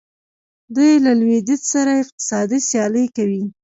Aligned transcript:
دوی 0.75 0.93
له 1.05 1.11
لویدیځ 1.19 1.61
سره 1.73 1.91
اقتصادي 2.03 2.59
سیالي 2.69 3.05
کوي. 3.15 3.43